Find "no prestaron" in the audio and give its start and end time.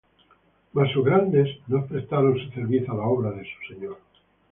1.71-2.35